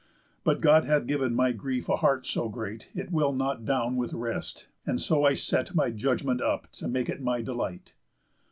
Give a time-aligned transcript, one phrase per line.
[0.43, 4.13] But God hath giv'n my grief a heart so great It will not down with
[4.13, 7.93] rest, and so I set My judgment up to make it my delight.